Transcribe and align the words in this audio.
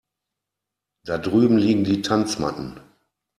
Da 1.05 1.19
drüben 1.19 1.59
liegen 1.59 1.83
die 1.83 2.01
Tanzmatten. 2.01 2.79